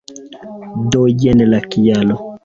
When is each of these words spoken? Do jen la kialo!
Do 0.91 1.01
jen 1.25 1.43
la 1.51 1.59
kialo! 1.75 2.17